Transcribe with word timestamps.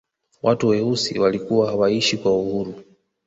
watu 0.43 0.67
weusi 0.67 1.19
walikuwa 1.19 1.67
hawaishi 1.67 2.17
kwa 2.17 2.39
uhuru 2.39 2.73